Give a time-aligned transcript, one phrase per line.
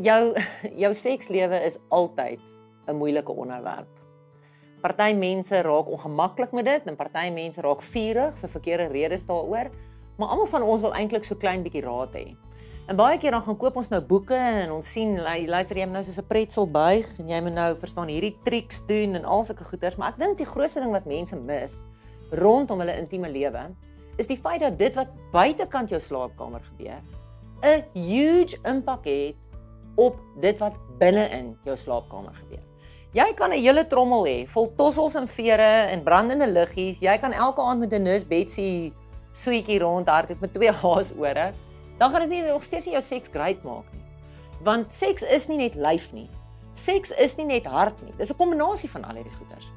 [0.00, 0.34] jou
[0.84, 2.40] jou sekslewe is altyd
[2.86, 3.88] 'n moeilike onderwerp.
[4.80, 9.70] Party mense raak ongemaklik met dit en party mense raak vurig vir verkeerde redes daaroor,
[10.16, 12.36] maar almal van ons wil eintlik so klein bietjie raad hê.
[12.88, 16.02] En baie keer dan gaan koop ons nou boeke en ons sien luister jy nou
[16.02, 19.64] soos 'n pretzel buig en jy moet nou verstaan hierdie triks doen en al sulke
[19.64, 21.86] goeders, maar ek dink die grootste ding wat mense mis
[22.30, 23.70] rondom hulle intieme lewe
[24.16, 27.02] is die feit dat dit wat buitekant jou slaapkamer gebeur
[27.62, 29.49] 'n huge impak het
[29.96, 32.64] op dit wat binne in jou slaapkamer gebeur.
[33.12, 37.00] Jy kan 'n hele trommel hê vol tossels en vere en brandende liggies.
[37.00, 38.92] Jy kan elke aand met 'n nurse Betsy
[39.32, 41.52] suetjie rondhardloop met twee haasore.
[41.98, 44.04] Dan gaan dit nie nog steeds nie jou seks great maak nie.
[44.62, 46.28] Want seks is nie net lyf nie.
[46.72, 48.12] Seks is nie net hart nie.
[48.16, 49.70] Dis 'n kombinasie van al hierdie goeders.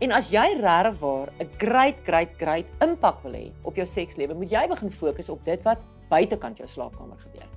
[0.00, 4.34] En as jy regtig waar 'n great great great impak wil hê op jou sekslewe,
[4.34, 7.48] moet jy begin fokus op dit wat buitekant jou slaapkamer gebeur.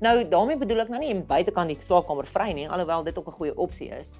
[0.00, 3.28] Nou daarmee bedoel ek nou nie om buitekant die slaapkamer vry nie, alhoewel dit ook
[3.28, 4.12] 'n goeie opsie is.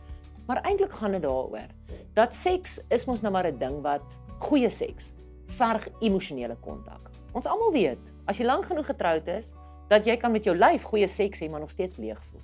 [0.46, 1.68] Maar eintlik gaan dit daaroor
[2.14, 5.12] dat seks is mos nou maar 'n ding wat goeie seks
[5.46, 7.10] verg emosionele kontak.
[7.32, 9.54] Ons almal weet, as jy lank genoeg getroud is,
[9.88, 12.40] dat jy kan met jou lyf goeie seks hê maar nog steeds leeg voel.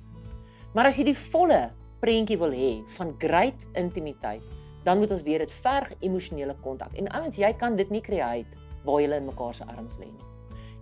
[0.75, 4.43] Maar as jy die volle prentjie wil hê van great intimiteit,
[4.85, 6.95] dan moet ons weet dit verg emosionele kontak.
[6.99, 10.27] En ouens, jy kan dit nie create waar jy in mekaar se arms lê nie.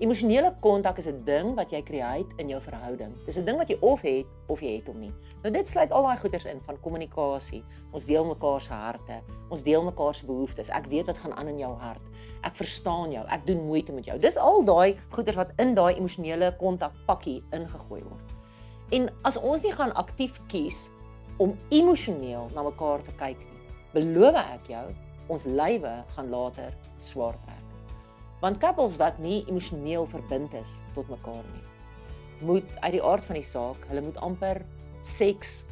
[0.01, 3.13] Emosionele kontak is 'n ding wat jy create in jou verhouding.
[3.27, 5.13] Dis 'n ding wat jy of het of jy het hom nie.
[5.43, 7.65] Nou dit sluit al daai goeders in van kommunikasie.
[7.93, 9.21] Ons deel mekaar se harte.
[9.51, 10.69] Ons deel mekaar se behoeftes.
[10.69, 12.01] Ek weet wat gaan aan in jou hart.
[12.43, 13.27] Ek verstaan jou.
[13.29, 14.19] Ek doen moeite met jou.
[14.19, 18.33] Dis al daai goeders wat in daai emosionele kontak pakkie ingegooi word.
[18.91, 20.89] En as ons nie gaan aktief kies
[21.37, 23.61] om emosioneel na mekaar te kyk nie,
[23.93, 24.95] beloof ek jou,
[25.29, 27.70] ons lywe gaan later swaar trek.
[28.41, 31.65] Want couples wat nie emosioneel verbind is tot mekaar nie,
[32.41, 34.63] moet uit die aard van die saak, hulle moet amper
[35.05, 35.65] seks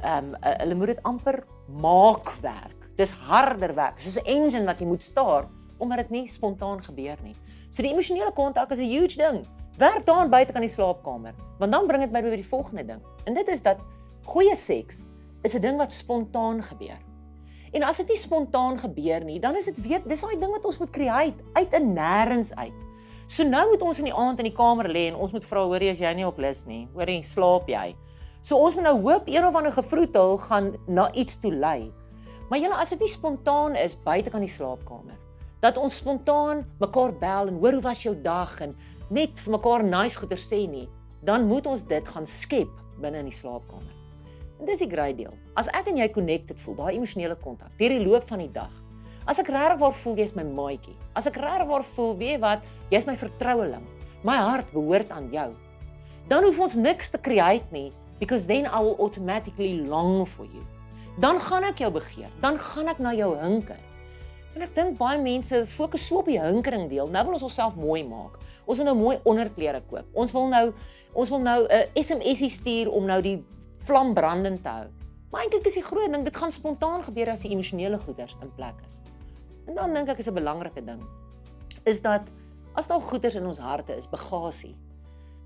[0.00, 2.88] ehm um, hulle moet dit amper maak werk.
[2.96, 5.46] Dis harder werk, soos 'n engine wat jy moet staar
[5.78, 7.36] omdat dit nie spontaan gebeur nie.
[7.70, 9.46] So die emosionele kontak is 'n huge ding.
[9.78, 13.00] Werk daan buite kan die slaapkamer, want dan bring dit my by die volgende ding.
[13.24, 13.78] En dit is dat
[14.24, 15.04] goeie seks
[15.42, 16.98] is 'n ding wat spontaan gebeur.
[17.70, 20.64] En as dit nie spontaan gebeur nie, dan is dit weet dis daai ding wat
[20.66, 22.78] ons moet create uit 'n nêrens uit.
[23.26, 25.62] So nou moet ons in die aand in die kamer lê en ons moet vra
[25.62, 26.88] hoorie as jy nie op lus nie.
[26.94, 27.94] Hoorie, slaap jy?
[28.42, 31.92] So ons moet nou hoop een of ander gevroetel gaan na iets toe lei.
[32.48, 35.14] Maar julle as dit nie spontaan is buite kan die slaapkamer.
[35.60, 38.74] Dat ons spontaan mekaar bel en hoor hoe was jou dag en
[39.10, 40.88] net vir mekaar nice goeie sê nie,
[41.22, 43.99] dan moet ons dit gaan skep binne in die slaapkamer.
[44.66, 45.32] Dis die great deel.
[45.56, 48.72] As ek en jy connected voel, daai emosionele kontak deur die loop van die dag.
[49.28, 50.96] As ek regtig waar voel jy's my maatjie.
[51.16, 53.84] As ek regtig waar voel, weet wat, jy's my vertroueling.
[54.26, 55.48] My hart behoort aan jou.
[56.28, 57.88] Dan hoef ons niks te create nie
[58.20, 60.64] because then I will automatically long for you.
[61.20, 62.28] Dan gaan ek jou begeer.
[62.44, 63.80] Dan gaan ek na jou hinker.
[64.54, 67.08] En ek dink baie mense fokus so op die hinkering deel.
[67.08, 68.36] Nou wil ons onsself mooi maak.
[68.66, 70.04] Ons wil nou mooi onderklere koop.
[70.12, 70.66] Ons wil nou
[71.16, 73.38] ons wil nou 'n SMSie stuur om nou die
[73.90, 74.88] vlam brandend te hou.
[75.30, 78.50] Maar eintlik is die groot ding, dit gaan spontaan gebeur as die emosionele goeders in
[78.54, 79.00] plek is.
[79.66, 81.02] En dan dink ek is 'n belangrike ding
[81.84, 82.28] is dat
[82.74, 84.76] as daar goeders in ons harte is, bagasie.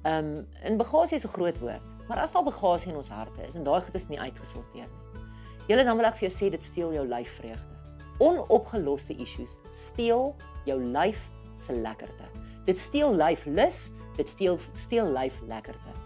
[0.03, 3.47] Ehm um, en bagasie is 'n groot woord, maar as daar bagasie in ons harte
[3.47, 5.23] is en daai goed is nie uitgesorteer nie.
[5.69, 7.75] Julle dan wil ek vir jou sê dit steel jou lyf vreugde.
[8.19, 12.25] Onopgeloste issues steel jou lyf se lekkerte.
[12.65, 16.04] Dit steel lyf lus, dit steel steel lyf lekkerte.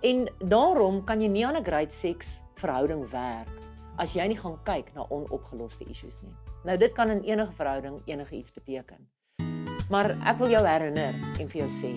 [0.00, 3.48] En daarom kan jy nie aan 'n great sex verhouding werk
[3.96, 6.34] as jy nie gaan kyk na onopgeloste issues nie.
[6.64, 9.08] Nou dit kan in enige verhouding enige iets beteken.
[9.90, 11.92] Maar ek wil jou herinner en vir jou sê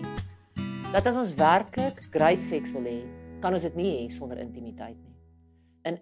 [0.94, 3.04] dat as ons werklik great sex wil hê,
[3.42, 5.16] kan ons dit nie hê sonder intimiteit nie.
[5.84, 6.00] In